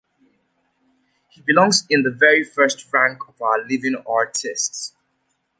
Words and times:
He 1.29 1.41
belongs 1.41 1.85
in 1.87 2.01
the 2.01 2.09
very 2.09 2.43
first 2.43 2.91
rank 2.91 3.19
of 3.27 3.39
our 3.39 3.59
living 3.63 4.01
artists. 4.07 4.95